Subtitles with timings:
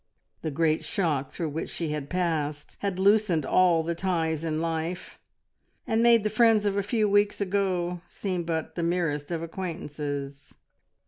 [0.41, 5.19] The great shock through which she had passed had loosened all the ties in life,
[5.85, 10.55] and made the friends of a few weeks ago seem but the merest of acquaintances.